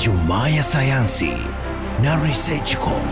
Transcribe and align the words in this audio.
Ijumaa 0.00 0.48
ya 0.48 0.62
sayansi 0.62 1.30
na 2.02 2.16
Researchcom. 2.26 3.02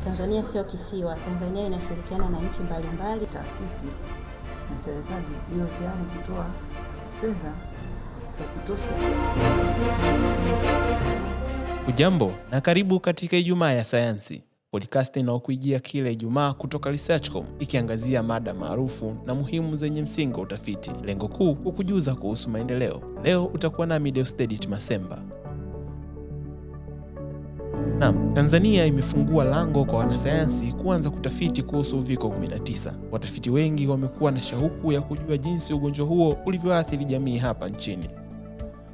Tanzania 0.00 0.42
sio 0.42 0.64
kisiwa. 0.64 1.16
Tanzania 1.16 1.66
inashirikiana 1.66 2.30
na 2.30 2.38
nchi 2.40 2.62
mbalimbali. 2.62 3.26
taasisi 3.26 3.86
na 4.70 4.78
serikali 4.78 5.24
iwe 5.56 5.66
tayari 5.68 6.04
kutoa 6.16 6.46
fedha 7.20 7.52
za 8.30 8.44
kutosha. 8.44 8.94
Ujambo 11.88 12.32
na 12.50 12.60
karibu 12.60 13.00
katika 13.00 13.36
Ijumaa 13.36 13.72
ya 13.72 13.84
Sayansi, 13.84 14.42
podcast 14.76 15.16
inayokuijia 15.16 15.78
kila 15.80 16.10
Ijumaa 16.10 16.52
kutoka 16.52 16.90
Researchcom, 16.90 17.44
ikiangazia 17.58 18.22
mada 18.22 18.54
maarufu 18.54 19.16
na 19.26 19.34
muhimu 19.34 19.76
zenye 19.76 20.02
msingi 20.02 20.34
wa 20.34 20.40
utafiti. 20.40 20.90
Lengo 21.04 21.28
kuu 21.28 21.54
kukujuza 21.54 22.14
kuhusu 22.14 22.50
maendeleo. 22.50 23.02
Leo 23.24 23.46
utakuwa 23.46 23.86
nami 23.86 24.10
Deusdedit 24.12 24.68
Masemba. 24.68 25.22
Naam, 27.98 28.34
Tanzania 28.34 28.86
imefungua 28.86 29.44
lango 29.44 29.84
kwa 29.84 29.98
wanasayansi 29.98 30.72
kuanza 30.72 31.10
kutafiti 31.10 31.62
kuhusu 31.62 31.98
uviko 31.98 32.28
19. 32.28 32.92
Watafiti 33.10 33.50
wengi 33.50 33.86
wamekuwa 33.86 34.30
na 34.32 34.40
shauku 34.40 34.92
ya 34.92 35.00
kujua 35.00 35.36
jinsi 35.38 35.74
ugonjwa 35.74 36.06
huo 36.06 36.36
ulivyoathiri 36.46 37.04
jamii 37.04 37.36
hapa 37.38 37.68
nchini. 37.68 38.08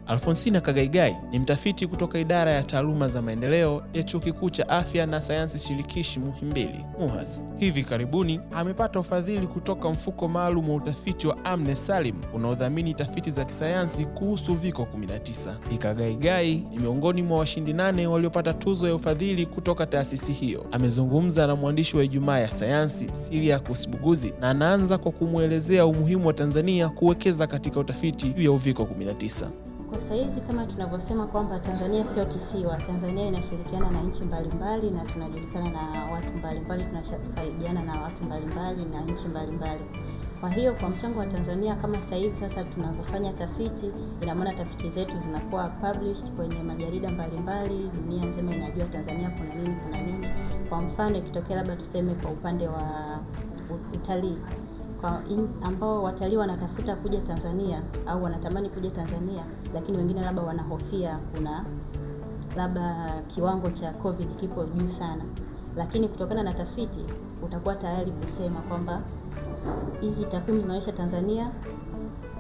Alfonsina 0.09 0.61
Kagaigai 0.61 1.17
ni 1.31 1.39
mtafiti 1.39 1.87
kutoka 1.87 2.19
idara 2.19 2.53
ya 2.53 2.65
taaluma 2.65 3.09
za 3.09 3.23
maendeleo 3.23 3.83
ya 3.95 4.03
Chuo 4.03 4.21
Kikuu 4.21 4.51
cha 4.51 4.69
Afya 4.69 5.07
na 5.07 5.21
Sayansi 5.21 5.59
Shirikishi 5.59 6.21
Muhimbili, 6.21 6.85
MUHAS. 7.01 7.47
Hivi 7.57 7.83
karibuni 7.83 8.41
amepata 8.53 9.01
ufadhili 9.01 9.47
kutoka 9.47 9.91
mfuko 9.91 10.29
maalum 10.29 10.71
wa 10.71 10.77
utafiti 10.77 11.27
wa 11.27 11.45
Amne 11.45 11.77
Salim 11.77 12.17
unaodhamini 12.35 12.95
tafiti 12.95 13.31
za 13.31 13.45
kisayansi 13.45 14.05
kuhusu 14.07 14.53
uviko 14.53 14.83
19. 14.83 15.55
Ikagaigai 15.75 16.19
Kagaigai 16.19 16.55
ni 16.71 16.79
miongoni 16.79 17.23
mwa 17.23 17.39
washindi 17.39 17.73
nane 17.73 18.07
waliopata 18.07 18.53
tuzo 18.53 18.89
ya 18.89 18.95
ufadhili 18.95 19.47
kutoka 19.47 19.87
taasisi 19.87 20.33
hiyo. 20.33 20.67
Amezungumza 20.73 21.47
na 21.47 21.57
mwandishi 21.57 21.97
wa 21.97 22.05
Ijumaa 22.05 22.39
ya 22.39 22.51
Sayansi 22.51 23.07
Siriakus 23.13 23.89
Buguzi 23.89 24.35
na 24.41 24.51
anaanza 24.51 24.99
kwa 24.99 25.13
kumwelezea 25.13 25.87
umuhimu 25.87 26.27
wa 26.27 26.33
Tanzania 26.33 26.89
kuwekeza 26.89 27.47
katika 27.47 27.81
utafiti 27.81 28.29
juu 28.33 28.43
ya 28.43 28.53
uviko 28.53 28.83
19. 28.83 29.68
Kwa 29.91 30.01
saizi 30.01 30.41
kama 30.41 30.67
tunavyosema 30.67 31.27
kwamba 31.27 31.59
Tanzania 31.59 32.05
sio 32.05 32.27
kisiwa. 32.27 32.77
Tanzania 32.77 33.27
inashirikiana 33.27 33.91
na 33.91 34.01
nchi 34.03 34.25
mbalimbali 34.25 34.91
na 34.91 35.05
tunajulikana 35.05 35.71
na 35.71 36.05
watu 36.13 36.33
mbalimbali, 36.35 36.85
tunasaidiana 36.85 37.83
na 37.83 38.01
watu 38.03 38.25
mbalimbali 38.25 38.85
na 38.85 39.01
nchi 39.01 39.29
mbalimbali. 39.29 39.85
Kwa 40.41 40.51
hiyo 40.51 40.75
kwa 40.75 40.89
mchango 40.89 41.19
wa 41.21 41.27
Tanzania 41.27 41.75
kama 41.77 42.01
sasa 42.01 42.17
hivi 42.17 42.37
sasa 42.37 42.65
tunavyofanya 42.65 43.33
tafiti, 43.33 43.91
ina 44.23 44.53
tafiti 44.53 44.91
zetu 44.91 45.21
zinakuwa 45.21 45.69
published 45.69 46.33
kwenye 46.37 46.63
majarida 46.63 47.09
mbalimbali, 47.11 47.91
dunia 47.95 48.25
nzima 48.25 48.55
inajua 48.55 48.87
Tanzania 48.87 49.31
kuna 49.31 49.55
nini, 49.55 49.77
kuna 49.85 50.01
nini. 50.01 50.29
Kwa 50.69 50.83
mfano 50.83 51.17
ikitokea 51.19 51.57
labda 51.57 51.77
tuseme 51.77 52.15
kwa 52.15 52.31
upande 52.31 52.69
wa 52.69 53.19
utalii 53.95 54.37
kwa 55.01 55.23
in, 55.31 55.49
ambao 55.63 56.03
watalii 56.03 56.37
wanatafuta 56.37 56.97
kuja 56.97 57.21
Tanzania 57.21 57.83
au 58.07 58.25
wanatamani 58.25 58.69
kuja 58.69 58.91
Tanzania, 58.91 59.45
lakini 59.75 59.99
wengine 59.99 60.21
labda 60.21 60.43
wanahofia 60.43 61.19
kuna 61.35 61.65
labda 62.57 63.13
kiwango 63.27 63.71
cha 63.71 63.93
COVID 63.93 64.37
kipo 64.37 64.65
juu 64.65 64.89
sana, 64.89 65.23
lakini 65.77 66.09
kutokana 66.09 66.43
na 66.43 66.53
tafiti 66.53 67.05
utakuwa 67.45 67.75
tayari 67.75 68.11
kusema 68.11 68.61
kwamba 68.61 69.03
hizi 70.01 70.25
takwimu 70.25 70.61
zinaonyesha 70.61 70.93
Tanzania 70.93 71.51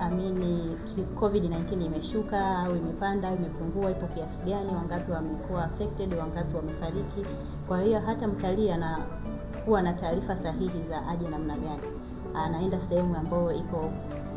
amini 0.01 0.77
COVID-19 1.21 1.85
imeshuka 1.87 2.59
au 2.59 2.77
imepanda 2.77 3.29
au 3.29 3.37
imepungua, 3.37 3.91
ipo 3.91 4.07
kiasi 4.07 4.45
gani, 4.47 4.75
wangapi 4.75 5.13
wamekuwa 5.13 5.65
affected, 5.65 6.15
wangapi 6.15 6.57
wamefariki. 6.57 7.25
Kwa 7.69 7.81
hiyo 7.83 8.01
hata 8.01 8.29
mtalii 8.29 8.71
anakuwa 8.71 9.83
na 9.83 9.93
taarifa 9.93 10.37
sahihi 10.37 10.83
za 10.83 11.07
aje 11.09 11.29
namna 11.29 11.57
gani 11.57 11.98
anaenda 12.35 12.81
sehemu 12.81 13.17
ambayo 13.17 13.53
iko 13.53 13.91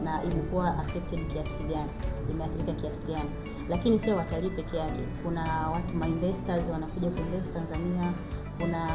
na 0.04 0.24
imekuwa 0.24 0.78
affected 0.80 1.28
kiasi 1.28 1.64
gani, 1.64 1.90
imeathirika 2.32 2.74
kiasi 2.74 3.08
gani. 3.08 3.30
Lakini 3.70 4.00
sio 4.00 4.16
watalii 4.16 4.50
peke 4.50 4.78
yake, 4.78 5.02
kuna 5.24 5.70
watu 5.74 5.96
ma 5.98 6.06
wanakuja 6.74 7.10
kuinvest 7.10 7.54
Tanzania, 7.54 8.14
kuna 8.60 8.88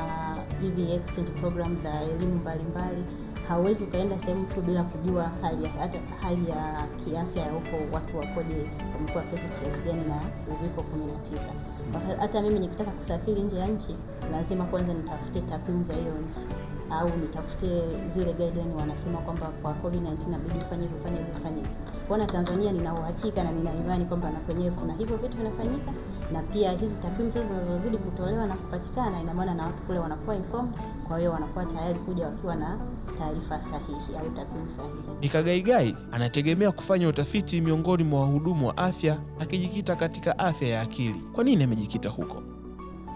hivi 0.62 0.92
exchange 0.92 1.30
program 1.30 1.76
za 1.76 2.02
elimu 2.02 2.34
mbalimbali. 2.34 3.04
Hauwezi 3.48 3.84
ukaenda 3.84 4.18
sehemu 4.18 4.46
tu 4.46 4.60
bila 4.60 4.82
kujua 4.82 5.30
hali 5.42 5.64
ya, 5.64 5.70
hata 5.70 5.98
hali 6.22 6.50
ya 6.50 6.86
kiafya 7.04 7.42
ya 7.42 7.52
huko 7.52 7.94
watu 7.94 8.18
wakoje, 8.18 8.70
wamekuwa 8.94 9.24
affected 9.24 9.50
kiasi 9.60 9.82
gani 9.84 10.02
na 10.08 10.20
uviko 10.54 10.84
19. 11.24 11.50
Kwa 11.92 12.16
Hata 12.18 12.42
mimi 12.42 12.58
nikitaka 12.58 12.90
kusafiri 12.90 13.42
nje 13.42 13.56
ya 13.58 13.66
nchi, 13.66 13.96
lazima 14.32 14.64
kwanza 14.64 14.94
nitafute 14.94 15.40
takwimu 15.40 15.84
za 15.84 15.94
hiyo 15.94 16.12
nchi 16.30 16.46
au 16.90 17.10
nitafute 17.16 17.82
zile 18.06 18.32
guideline 18.32 18.74
wanasema 18.74 19.18
kwamba 19.18 19.46
kwa 19.46 19.72
COVID-19 19.72 20.28
inabidi 20.28 20.58
ufanye 20.64 20.82
hivi 20.82 21.30
ufanye 21.40 21.56
hivi. 21.56 22.26
Tanzania 22.26 22.72
nina 22.72 22.94
uhakika 22.94 23.44
na 23.44 23.52
nina 23.52 23.74
imani 23.74 24.04
kwamba 24.04 24.30
na 24.30 24.38
kwenyewe 24.38 24.70
kuna 24.70 24.92
hivyo 24.94 25.16
vitu 25.16 25.36
vinafanyika, 25.36 25.92
na 26.32 26.42
pia 26.42 26.72
hizi 26.72 27.00
takwimu 27.00 27.30
sasa 27.30 27.46
zinazozidi 27.46 27.96
kutolewa 27.96 28.46
na 28.46 28.54
kupatikana, 28.54 29.20
ina 29.20 29.34
maana 29.34 29.54
na 29.54 29.66
watu 29.66 29.82
kule 29.82 29.98
wanakuwa 29.98 30.36
informed, 30.36 30.72
kwa 31.08 31.18
hiyo 31.18 31.30
wanakuwa 31.32 31.64
tayari 31.66 31.98
kuja 31.98 32.26
wakiwa 32.26 32.54
na 32.56 32.78
taarifa 33.18 33.62
sahihi 33.62 34.16
au 34.20 34.30
takwimu 34.30 34.68
sahihi. 34.68 34.94
Mikagaigai 35.22 35.96
anategemea 36.12 36.72
kufanya 36.72 37.08
utafiti 37.08 37.60
miongoni 37.60 38.04
mwa 38.04 38.20
wahudumu 38.20 38.66
wa 38.66 38.76
afya 38.76 39.18
akijikita 39.40 39.96
katika 39.96 40.38
afya 40.38 40.68
ya 40.68 40.80
akili. 40.80 41.22
Kwa 41.32 41.44
nini 41.44 41.64
amejikita 41.64 42.08
huko? 42.08 42.42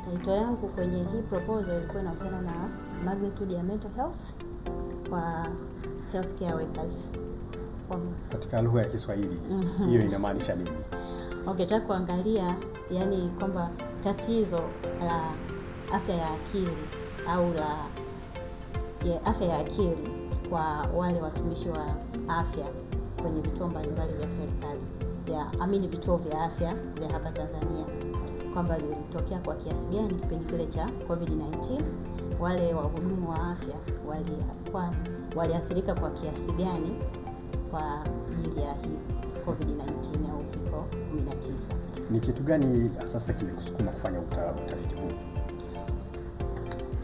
Taito 0.05 0.31
yangu 0.31 0.69
kwenye 0.69 0.99
hii 1.05 1.23
proposal 1.29 1.77
ilikuwa 1.79 2.03
inahusiana 2.03 2.41
na 2.43 2.69
magnitude 3.05 3.55
ya 3.55 3.63
mental 3.63 3.91
health 3.97 4.17
kwa 5.09 5.47
healthcare 6.13 6.55
workers. 6.55 7.13
Katika 8.33 8.63
lugha 8.63 8.83
ya 8.83 8.89
Kiswahili 8.89 9.39
hiyo 9.89 10.03
inamaanisha 10.05 10.55
nini? 10.55 10.71
Okay, 11.47 11.65
nataka 11.65 11.87
kuangalia 11.87 12.57
yani 12.91 13.31
kwamba 13.39 13.71
tatizo 14.01 14.61
la 15.01 15.23
afya 15.97 16.15
ya 16.15 16.31
akili 16.31 16.79
au 17.29 17.55
la 17.55 17.77
ya 19.13 19.25
afya 19.27 19.47
ya 19.47 19.59
akili 19.59 20.09
kwa 20.51 20.87
wale 20.97 21.21
watumishi 21.21 21.69
wa 21.69 21.87
afya 22.29 22.67
kwenye 23.23 23.41
vituo 23.41 23.69
mbalimbali 23.69 24.13
vya 24.13 24.31
serikali 24.31 24.83
ya 25.33 25.61
amini 25.61 25.89
vituo 25.89 26.17
vya 26.17 26.43
afya 26.43 26.75
vya 26.75 27.09
hapa 27.13 27.31
Tanzania 27.33 27.85
kwamba 28.53 28.79
lilitokea 28.79 29.39
kwa 29.39 29.55
kiasi 29.55 29.89
gani 29.91 30.15
kipindi 30.15 30.45
kile 30.45 30.67
cha 30.67 30.91
COVID-19, 31.09 31.81
wale 32.41 32.75
wahudumu 32.75 33.31
wa 33.31 33.51
afya 33.51 33.75
waliathirika 35.37 35.95
kwa 35.95 36.11
kiasi 36.11 36.53
gani 36.53 36.97
kwa 37.71 38.03
ajili 38.05 38.61
ya 38.61 38.73
hii 38.73 38.99
COVID-19 39.47 40.31
au 40.33 40.39
uviko 40.41 40.87
19. 41.15 41.75
Ni 42.11 42.21
kitu 42.21 42.43
gani 42.43 42.89
sasa 42.89 43.33
kimekusukuma 43.33 43.91
kufanya 43.91 44.21
uta, 44.21 44.55
utafiti 44.67 44.95
huu? 44.95 45.11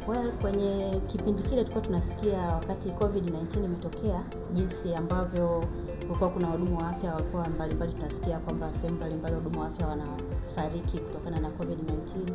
Well, 0.07 0.33
kwenye 0.41 1.01
kipindi 1.07 1.43
kile 1.43 1.63
tulikuwa 1.63 1.85
tunasikia 1.85 2.39
wakati 2.41 2.89
COVID-19 2.91 3.65
imetokea, 3.65 4.23
jinsi 4.53 4.95
ambavyo 4.95 5.65
kulikuwa 6.07 6.31
kuna 6.31 6.47
wahudumu 6.47 6.79
wa 6.79 6.89
afya 6.89 7.15
walikuwa 7.15 7.49
mbalimbali, 7.49 7.93
tunasikia 7.93 8.39
kwamba 8.39 8.75
sehemu 8.75 8.97
mbalimbali 8.97 9.35
wahudumu 9.35 9.61
wa 9.61 9.67
afya 9.67 9.87
wanafariki 9.87 10.99
kutokana 10.99 11.41
na 11.41 11.49
COVID-19. 11.49 12.31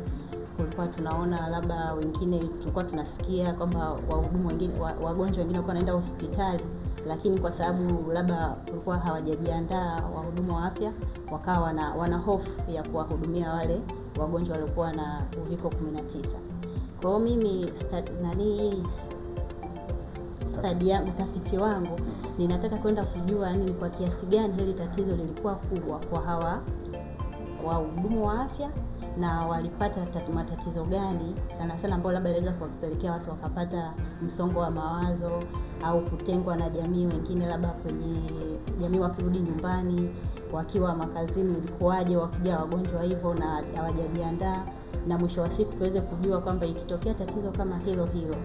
Kulikuwa 0.56 0.86
tunaona 0.88 1.48
labda 1.48 1.92
wengine, 1.94 2.38
tulikuwa 2.38 2.84
tunasikia 2.84 3.52
kwamba 3.52 3.90
wahudumu 4.10 4.48
wengine, 4.48 4.78
wa- 4.80 4.92
wagonjwa 4.92 5.38
wengine 5.38 5.42
walikuwa 5.58 5.68
wanaenda 5.68 5.92
hospitali, 5.92 6.64
lakini 7.06 7.38
kwa 7.38 7.52
sababu 7.52 8.12
labda 8.12 8.48
kulikuwa 8.48 8.98
hawajajiandaa 8.98 10.02
wahudumu 10.16 10.56
wa 10.56 10.64
afya, 10.64 10.92
wakawa 11.30 11.60
wana, 11.60 11.94
wana 11.94 12.16
hofu 12.18 12.70
ya 12.70 12.82
kuwahudumia 12.82 13.50
wale 13.52 13.80
wagonjwa 14.18 14.56
waliokuwa 14.56 14.92
na 14.92 15.22
uviko 15.42 15.68
19. 15.68 16.38
Kwa 17.02 17.10
hiyo 17.10 17.18
mimi 17.36 17.64
sta, 17.72 18.02
nani 18.22 18.84
stadi 20.46 20.88
ya 20.88 21.02
utafiti 21.02 21.56
wangu 21.58 22.00
ninataka 22.38 22.76
kwenda 22.76 23.04
kujua 23.04 23.52
ni 23.52 23.72
kwa 23.72 23.88
kiasi 23.88 24.26
gani 24.26 24.52
hili 24.54 24.74
tatizo 24.74 25.16
lilikuwa 25.16 25.54
kubwa 25.54 25.98
kwa 25.98 26.20
hawa 26.20 26.62
wahudumu 27.64 28.26
wa 28.26 28.40
afya 28.40 28.70
na 29.18 29.46
walipata 29.46 30.06
matatizo 30.34 30.84
gani 30.84 31.34
sana 31.46 31.78
sana 31.78 31.94
ambao 31.94 32.12
labda 32.12 32.30
inaweza 32.30 32.52
kuwapelekea 32.52 33.12
watu 33.12 33.30
wakapata 33.30 33.92
msongo 34.22 34.60
wa 34.60 34.70
mawazo 34.70 35.42
au 35.84 36.00
kutengwa 36.00 36.56
na 36.56 36.70
jamii, 36.70 37.06
wengine 37.06 37.46
labda 37.46 37.68
kwenye 37.68 38.20
jamii 38.80 38.98
wakirudi 38.98 39.38
nyumbani 39.38 40.10
wakiwa 40.52 40.94
makazini 40.94 41.58
ilikuwaje, 41.58 42.16
wakija 42.16 42.58
wagonjwa 42.58 43.02
hivyo 43.02 43.34
na 43.34 43.62
hawajajiandaa, 43.76 44.64
na 45.06 45.18
mwisho 45.18 45.40
wa 45.42 45.50
siku 45.50 45.72
tuweze 45.76 46.00
kujua 46.00 46.40
kwamba 46.40 46.66
ikitokea 46.66 47.14
tatizo 47.14 47.50
kama 47.50 47.78
hilo 47.78 48.06
hilo, 48.06 48.36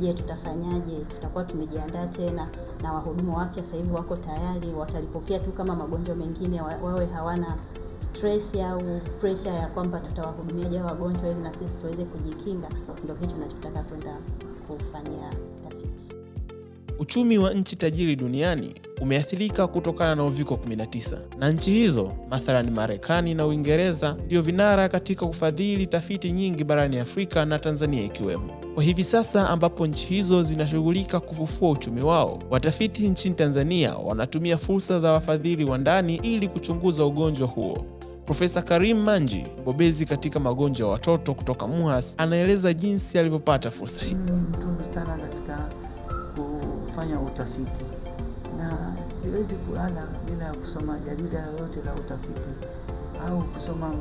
je, 0.00 0.12
tutafanyaje? 0.12 0.96
Tutakuwa 1.14 1.44
tumejiandaa 1.44 2.06
tena, 2.06 2.48
na 2.82 2.92
wahudumu 2.92 3.36
wa 3.36 3.42
afya 3.42 3.62
hivi 3.78 3.92
wako 3.92 4.16
tayari, 4.16 4.68
watalipokea 4.78 5.38
tu 5.38 5.52
kama 5.52 5.76
magonjwa 5.76 6.14
mengine, 6.16 6.60
wawe 6.82 7.06
hawana 7.06 7.56
stress 7.98 8.54
au 8.54 8.82
pressure 9.20 9.54
ya 9.54 9.66
kwamba 9.66 10.00
tutawahudumiaje 10.00 10.80
wagonjwa 10.80 11.30
ili 11.30 11.40
na 11.40 11.52
sisi 11.52 11.80
tuweze 11.80 12.04
kujikinga, 12.04 12.68
ndio 13.04 13.14
kitu 13.14 13.32
tunachotaka 13.34 13.82
kwenda 13.82 14.12
kufanyia. 14.68 15.30
Uchumi 17.00 17.38
wa 17.38 17.54
nchi 17.54 17.76
tajiri 17.76 18.16
duniani 18.16 18.74
umeathirika 19.00 19.66
kutokana 19.66 20.14
na 20.14 20.24
uviko 20.24 20.54
19 20.54 21.18
na 21.38 21.50
nchi 21.50 21.70
hizo 21.72 22.12
mathalani 22.30 22.70
Marekani 22.70 23.34
na 23.34 23.46
Uingereza 23.46 24.16
ndio 24.26 24.42
vinara 24.42 24.88
katika 24.88 25.26
kufadhili 25.26 25.86
tafiti 25.86 26.32
nyingi 26.32 26.64
barani 26.64 26.98
Afrika 26.98 27.44
na 27.44 27.58
Tanzania 27.58 28.04
ikiwemo. 28.04 28.52
Kwa 28.74 28.82
hivi 28.82 29.04
sasa 29.04 29.48
ambapo 29.50 29.86
nchi 29.86 30.06
hizo 30.06 30.42
zinashughulika 30.42 31.20
kufufua 31.20 31.70
uchumi 31.70 32.02
wao, 32.02 32.38
watafiti 32.50 33.08
nchini 33.08 33.34
Tanzania 33.34 33.94
wanatumia 33.94 34.58
fursa 34.58 35.00
za 35.00 35.12
wafadhili 35.12 35.64
wa 35.64 35.78
ndani 35.78 36.16
ili 36.16 36.48
kuchunguza 36.48 37.04
ugonjwa 37.04 37.48
huo. 37.48 37.84
Profesa 38.24 38.62
Karim 38.62 39.02
Manji, 39.02 39.46
mbobezi 39.62 40.06
katika 40.06 40.40
magonjwa 40.40 40.86
ya 40.86 40.92
watoto 40.92 41.34
kutoka 41.34 41.66
MUHAS, 41.66 42.14
anaeleza 42.18 42.72
jinsi 42.72 43.18
alivyopata 43.18 43.70
fursa 43.70 44.04
hii. 44.04 44.16
Kufanya 46.90 47.20
utafiti 47.20 47.84
na 48.58 48.92
siwezi 49.04 49.56
kulala 49.56 50.06
bila 50.26 50.44
ya 50.44 50.52
kusoma 50.54 50.98
jarida 50.98 51.38
yoyote 51.38 51.82
la 51.82 51.94
utafiti 51.94 52.50
au 53.28 53.42
kusoma 53.42 53.92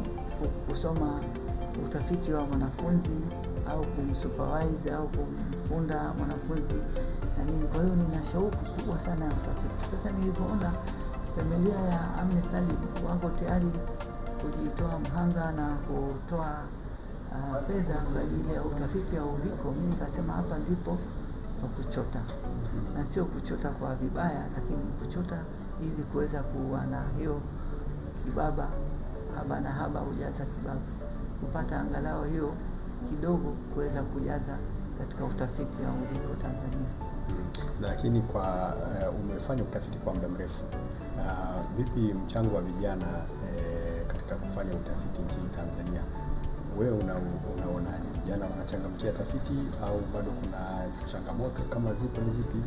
kusoma 0.68 1.22
utafiti 1.86 2.32
wa 2.34 2.46
mwanafunzi 2.46 3.28
au 3.70 3.86
kumsupervise 3.86 4.92
au 4.94 5.10
kumfunda 5.10 6.14
mwanafunzi 6.18 6.84
na 7.38 7.44
nini. 7.44 7.68
Kwa 7.68 7.84
hiyo 7.84 7.96
nina 7.96 8.24
shauku 8.24 8.66
kubwa 8.66 9.00
sana 9.00 9.26
ya 9.26 9.32
utafiti. 9.32 9.92
Sasa 9.92 10.12
nilivyoona 10.12 10.72
familia 11.36 11.76
ya 11.80 12.14
Amne 12.18 12.42
Salim 12.42 12.78
wako 13.10 13.30
tayari 13.30 13.72
kujitoa 14.42 15.00
mhanga 15.00 15.52
na 15.52 15.76
kutoa 15.78 16.64
uh, 17.32 17.68
fedha 17.68 17.94
kwa 17.96 18.22
ajili 18.22 18.54
ya 18.56 18.64
utafiti 18.64 19.16
wa 19.16 19.26
uviko, 19.26 19.72
mimi 19.72 19.88
nikasema 19.88 20.34
hapa 20.34 20.58
ndipo 20.58 20.98
pa 21.62 21.68
kuchota, 21.68 22.22
na 22.98 23.06
sio 23.06 23.26
kuchota 23.26 23.70
kwa 23.70 23.96
vibaya, 23.96 24.46
lakini 24.56 24.86
kuchota 25.00 25.44
ili 25.82 26.04
kuweza 26.04 26.44
kuwa 26.44 26.86
na 26.86 27.04
hiyo 27.18 27.42
kibaba, 28.24 28.68
haba 29.36 29.60
na 29.60 29.70
haba 29.72 30.00
hujaza 30.00 30.46
kibaba, 30.46 30.82
kupata 31.42 31.80
angalau 31.80 32.24
hiyo 32.24 32.54
kidogo 33.10 33.56
kuweza 33.74 34.04
kujaza 34.04 34.58
katika 35.00 35.26
utafiti 35.26 35.82
wa 35.82 35.92
uliko 35.94 36.36
Tanzania. 36.36 36.90
Lakini 37.82 38.22
kwa 38.22 38.74
uh, 39.10 39.20
umefanya 39.20 39.64
utafiti 39.64 39.98
kwa 39.98 40.14
muda 40.14 40.28
mrefu 40.28 40.64
uh, 41.18 41.66
vipi 41.78 42.14
mchango 42.14 42.56
wa 42.56 42.62
vijana 42.62 43.06
eh, 43.58 44.08
katika 44.08 44.36
kufanya 44.36 44.74
utafiti 44.74 45.22
nchini 45.22 45.50
Tanzania? 45.50 46.02
Wewe 46.80 46.92
una, 46.98 47.16
unaonaje? 47.56 48.09
Vijana 48.30 48.46
wanachangamkia 48.46 49.12
tafiti 49.12 49.54
au 49.84 50.02
bado 50.14 50.32
kuna 50.32 50.88
changamoto? 51.06 51.64
Kama 51.64 51.94
zipo 51.94 52.22
ni 52.22 52.32
zipi? 52.32 52.58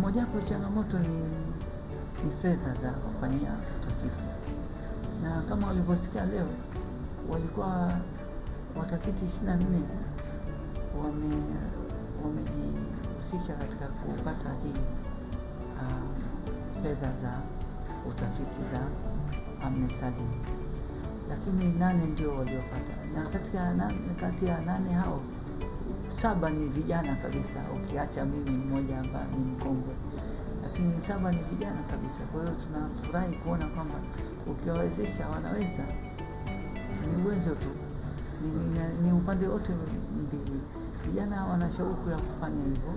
Mojawapo 0.00 0.40
changamoto 0.40 0.98
ni, 0.98 1.18
ni 2.24 2.30
fedha 2.42 2.74
za 2.82 2.90
kufanyia 2.92 3.52
utafiti, 3.80 4.24
na 5.22 5.42
kama 5.48 5.66
walivyosikia 5.66 6.24
leo, 6.24 6.46
walikuwa 7.30 7.98
watafiti 8.76 9.24
24 9.24 9.56
wame 11.04 11.36
wamejihusisha 12.24 13.54
katika 13.56 13.86
kupata 13.86 14.48
hii 14.64 14.80
uh, 15.76 16.82
fedha 16.82 17.12
za 17.22 17.40
utafiti 18.10 18.62
za 18.62 18.80
Agnes 19.66 19.98
Salim, 20.00 20.28
lakini 21.28 21.72
nane 21.72 22.06
ndio 22.06 22.36
waliopata, 22.36 22.96
na 23.14 23.22
kati 24.20 24.46
ya 24.46 24.60
nane 24.60 24.92
hao 24.92 25.20
saba 26.08 26.50
ni 26.50 26.68
vijana 26.68 27.14
kabisa, 27.16 27.60
ukiacha 27.76 28.24
mimi 28.24 28.50
mmoja 28.50 28.98
ambaye 28.98 29.30
ni 29.38 29.44
mkongwe, 29.44 29.94
lakini 30.62 30.92
saba 31.00 31.32
ni 31.32 31.38
vijana 31.50 31.82
kabisa. 31.82 32.20
Kwa 32.32 32.40
hiyo 32.42 32.54
tunafurahi 32.54 33.36
kuona 33.36 33.66
kwamba 33.66 33.94
ukiwawezesha 34.46 35.28
wanaweza, 35.28 35.86
ni 37.06 37.24
uwezo 37.24 37.54
tu, 37.54 37.68
ni, 38.42 38.48
ni, 38.72 38.80
ni 39.10 39.12
upande 39.12 39.46
wote 39.46 39.72
mbili. 40.26 40.60
Vijana 41.06 41.44
wana 41.46 41.70
shauku 41.70 42.10
ya 42.10 42.16
kufanya 42.18 42.62
hivyo, 42.64 42.94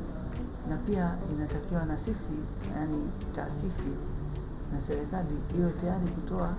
na 0.70 0.78
pia 0.78 1.18
inatakiwa 1.32 1.86
na 1.86 1.98
sisi, 1.98 2.34
yani 2.76 3.12
taasisi 3.36 3.90
na 4.72 4.82
serikali 4.82 5.36
iwe 5.60 5.72
tayari 5.72 6.08
kutoa 6.08 6.56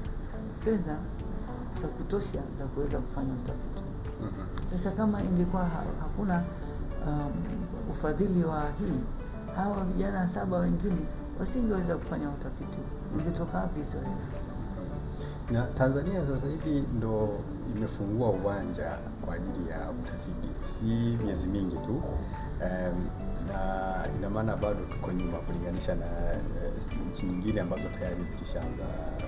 fedha 0.64 0.98
za 1.82 1.88
kutosha 1.88 2.43
za 2.58 2.67
kuweza 2.67 3.00
kufanya 3.00 3.32
utafiti. 3.32 3.84
Sasa 4.64 4.90
kama 4.90 5.23
ingekuwa 5.23 5.64
ha 5.64 5.82
hakuna 6.00 6.44
um, 7.06 7.32
ufadhili 7.90 8.44
wa 8.44 8.62
hii, 8.78 9.00
hawa 9.56 9.84
vijana 9.84 10.28
saba 10.28 10.58
wengine 10.58 11.00
wasingeweza 11.40 11.96
kufanya 11.96 12.31
utafiti, 12.31 12.78
ingetoka 13.14 13.58
wapi 13.58 13.78
hizo 13.78 13.99
hela? 13.99 14.17
Na 15.50 15.67
Tanzania 15.67 16.26
sasa 16.26 16.46
hivi 16.46 16.84
ndo 16.96 17.28
imefungua 17.76 18.31
uwanja 18.31 18.99
kwa 19.25 19.34
ajili 19.34 19.69
ya 19.70 19.90
utafiti, 19.90 20.49
si 20.61 21.19
miezi 21.25 21.46
mingi 21.46 21.76
tu 21.76 22.02
um, 22.62 23.06
na 23.49 24.08
ina 24.19 24.31
maana 24.31 24.56
bado 24.56 24.84
tuko 24.84 25.12
nyuma 25.12 25.38
kulinganisha 25.38 25.94
na 25.94 26.06
uh, 26.06 27.08
nchi 27.12 27.26
nyingine 27.26 27.61
ambazo 27.61 27.88
tayari 27.88 28.25
zilishaanza 28.25 28.84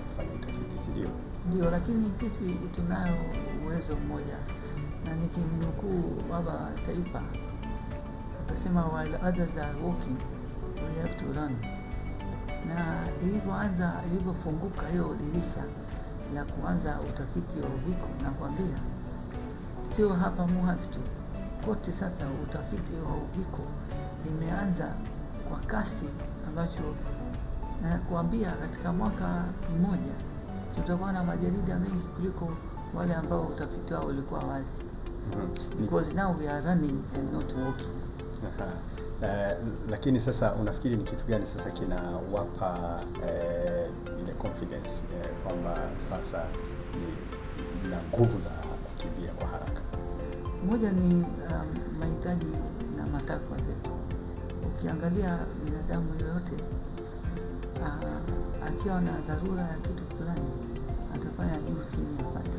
kufanya 0.08 0.32
utafiti, 0.34 0.80
si 0.80 0.90
ndio? 0.90 1.08
Ndio, 1.48 1.70
lakini 1.70 2.10
sisi 2.18 2.54
tunayo 2.72 3.16
uwezo 3.64 3.96
mmoja, 3.96 4.38
na 5.04 5.14
nikimnukuu 5.14 6.22
baba 6.30 6.52
wa 6.52 6.70
taifa 6.82 7.22
akasema, 8.46 8.84
while 8.86 9.16
others 9.28 9.58
are 9.58 9.80
walking 9.82 10.16
we 10.76 11.02
have 11.02 11.14
to 11.14 11.24
run. 11.32 11.56
Na 12.66 13.08
ilivyoanza 13.22 14.02
ilivyofunguka 14.06 14.88
hiyo 14.88 15.14
dirisha 15.14 15.64
la 16.34 16.44
kuanza 16.44 17.00
utafiti 17.00 17.60
wa 17.60 17.68
uviko, 17.68 18.08
na 18.22 18.30
kuambia 18.30 18.78
sio 19.82 20.14
hapa 20.14 20.46
MUHAS 20.46 20.90
tu, 20.90 21.00
kote 21.64 21.92
sasa 21.92 22.24
utafiti 22.42 22.92
wa 22.92 23.16
uviko 23.16 23.62
imeanza 24.28 24.92
kwa 25.48 25.58
kasi, 25.58 26.08
ambacho 26.48 26.94
na 27.82 27.98
kuambia 27.98 28.50
katika 28.52 28.92
mwaka 28.92 29.44
mmoja 29.78 30.14
tutakuwa 30.82 31.12
na 31.12 31.24
majarida 31.24 31.78
mengi 31.78 32.08
kuliko 32.16 32.56
wale 32.94 33.14
ambao 33.14 33.42
utafiti 33.46 33.94
wao 33.94 34.06
ulikuwa 34.06 34.40
wazi, 34.40 34.84
because 35.80 36.14
now 36.14 36.36
we 36.38 36.48
are 36.48 36.66
running 36.66 37.02
and 37.18 37.32
not 37.32 37.52
walking. 37.64 37.92
Aha. 38.58 38.68
Uh, 39.22 39.66
lakini 39.90 40.20
sasa 40.20 40.52
unafikiri 40.54 40.96
ni 40.96 41.04
kitu 41.04 41.24
gani 41.24 41.46
sasa 41.46 41.70
kinawapa 41.70 43.00
uh, 43.22 44.22
ile 44.22 44.32
confidence 44.38 45.04
uh, 45.06 45.42
kwamba 45.46 45.78
sasa 45.96 46.44
ni 46.94 47.90
na 47.90 48.02
nguvu 48.02 48.38
za 48.38 48.50
kukimbia 48.50 49.32
kwa 49.32 49.46
haraka? 49.46 49.80
Moja 50.66 50.92
ni 50.92 51.14
um, 51.14 51.26
mahitaji 52.00 52.52
na 52.96 53.06
matakwa 53.06 53.58
zetu. 53.60 53.90
Ukiangalia 54.66 55.38
binadamu 55.64 56.08
yoyote 56.20 56.52
uh, 57.80 58.68
akiwa 58.68 59.00
na 59.00 59.12
dharura 59.28 59.62
ya 59.62 59.76
kitu 59.76 60.04
fulani 60.16 60.50
atafanya 61.14 61.58
juu 61.58 61.84
chini 61.90 62.18
apate. 62.20 62.58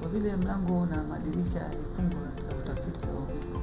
Kwa 0.00 0.08
vile 0.08 0.36
mlango 0.36 0.86
na 0.86 1.02
madirisha 1.04 1.58
yalifungwa 1.60 2.20
katika 2.20 2.54
utafiti 2.54 3.06
wa 3.06 3.12
uviko, 3.12 3.60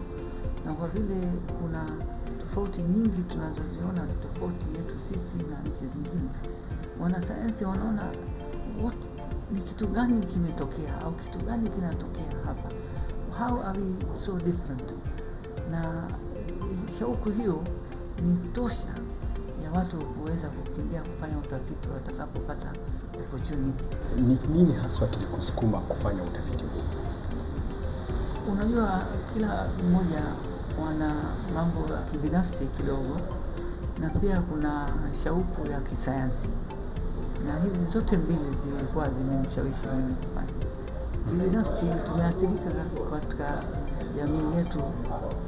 na 0.66 0.74
kwa 0.74 0.88
vile 0.88 1.32
kuna 1.62 1.86
tofauti 2.40 2.82
nyingi 2.82 3.24
tunazoziona 3.24 4.08
tofauti 4.22 4.68
yetu 4.78 5.00
sisi 5.00 5.38
na 5.38 5.70
nchi 5.70 5.86
zingine, 5.86 6.30
wanasayansi 7.00 7.66
wanaona 7.66 8.12
what 8.84 9.06
ni 9.52 9.62
kitu 9.62 9.88
gani 9.88 10.22
kimetokea 10.22 11.02
au 11.02 11.14
kitu 11.14 11.40
gani 11.40 11.70
kinatokea 11.70 12.32
hapa, 12.46 12.70
how 13.40 13.62
are 13.64 13.80
we 13.80 14.18
so 14.18 14.40
different? 14.40 14.96
Na 15.72 16.10
shauku 17.00 17.30
hiyo 17.30 17.64
ni 18.24 18.38
tosha 18.38 18.96
ya 19.64 19.72
watu 19.72 19.98
kuweza 19.98 20.50
kukimbia 20.50 21.02
kufanya 21.04 21.38
utafiti 21.38 21.90
watakapopata 21.90 22.74
opportunity. 23.20 23.86
Ni 24.16 24.38
nini 24.54 24.74
haswa 24.74 25.08
kilikusukuma 25.08 25.78
kufanya 25.80 26.24
utafiti 26.24 26.64
huu? 26.64 26.84
Unajua, 28.52 29.02
kila 29.34 29.68
mmoja 29.90 30.22
wana 30.86 31.16
mambo 31.54 31.80
ya 31.94 32.02
kibinafsi 32.02 32.66
kidogo, 32.66 33.20
na 34.00 34.10
pia 34.10 34.42
kuna 34.42 34.88
shauku 35.24 35.68
ya 35.68 35.82
kisayansi, 35.82 36.50
na 37.48 37.60
hizi 37.64 37.86
zote 37.86 38.18
mbili 38.18 38.54
zilikuwa 38.64 39.10
zimenishawishi 39.10 39.88
mimi 39.88 40.14
kufanya. 40.14 40.54
Kibinafsi 41.30 41.86
tumeathirika 42.06 42.70
katika 43.12 43.64
jamii 44.16 44.56
yetu. 44.58 44.80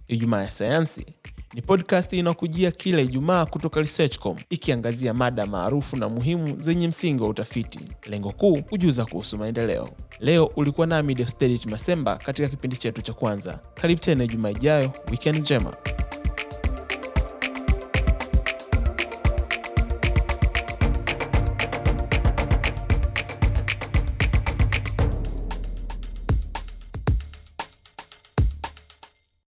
Ijumaa 0.09 0.43
ya 0.43 0.51
Sayansi 0.51 1.07
ni 1.55 1.63
podcast 1.63 2.13
inakujia 2.13 2.71
kila 2.71 3.01
Ijumaa 3.01 3.47
kutoka 3.47 3.81
Researchcom 3.81 4.37
ikiangazia 4.51 5.15
mada 5.15 5.47
maarufu 5.47 5.97
na 5.97 6.09
muhimu 6.09 6.61
zenye 6.61 6.89
msingi 6.89 7.23
wa 7.23 7.29
utafiti. 7.29 7.81
Lengo 8.07 8.31
kuu 8.33 8.63
kujuza 8.63 9.05
kuhusu 9.05 9.39
maendeleo. 9.39 9.89
Leo 10.21 10.47
ulikuwa 10.57 10.87
nami 10.87 11.15
Deusdedit 11.15 11.67
Masemba 11.67 12.17
katika 12.17 12.49
kipindi 12.49 12.77
chetu 12.77 13.03
cha 13.03 13.13
kwanza. 13.13 13.59
Karibu 13.75 14.01
tena 14.01 14.25
Ijumaa 14.25 14.51
ijayo. 14.51 14.93
Weekend 15.11 15.39
njema. 15.39 15.75